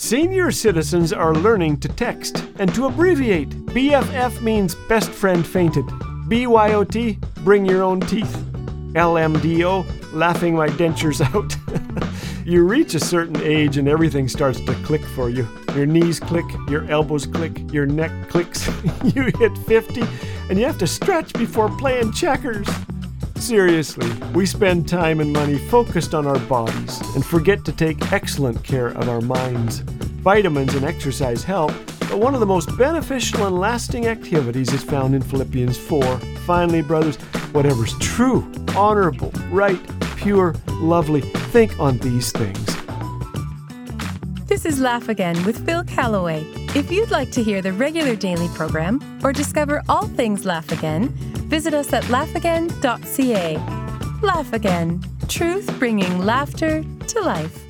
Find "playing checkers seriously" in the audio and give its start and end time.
21.76-24.10